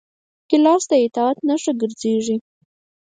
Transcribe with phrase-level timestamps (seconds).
[0.49, 2.37] ګیلاس د اطاعت نښه ګرځېږي.